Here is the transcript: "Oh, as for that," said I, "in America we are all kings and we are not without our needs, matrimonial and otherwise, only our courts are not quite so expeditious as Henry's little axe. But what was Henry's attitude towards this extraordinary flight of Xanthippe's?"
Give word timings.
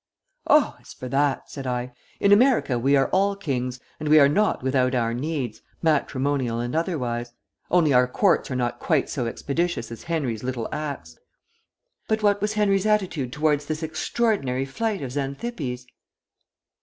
"Oh, 0.47 0.77
as 0.81 0.93
for 0.93 1.07
that," 1.09 1.51
said 1.51 1.67
I, 1.67 1.93
"in 2.19 2.31
America 2.31 2.79
we 2.79 2.95
are 2.95 3.07
all 3.09 3.35
kings 3.35 3.79
and 3.99 4.09
we 4.09 4.19
are 4.19 4.27
not 4.27 4.63
without 4.63 4.95
our 4.95 5.13
needs, 5.13 5.61
matrimonial 5.83 6.59
and 6.59 6.75
otherwise, 6.75 7.33
only 7.69 7.93
our 7.93 8.07
courts 8.07 8.49
are 8.49 8.55
not 8.55 8.79
quite 8.79 9.11
so 9.11 9.27
expeditious 9.27 9.91
as 9.91 10.01
Henry's 10.05 10.41
little 10.43 10.67
axe. 10.71 11.19
But 12.07 12.23
what 12.23 12.41
was 12.41 12.53
Henry's 12.53 12.87
attitude 12.87 13.31
towards 13.31 13.67
this 13.67 13.83
extraordinary 13.83 14.65
flight 14.65 15.03
of 15.03 15.11
Xanthippe's?" 15.11 15.85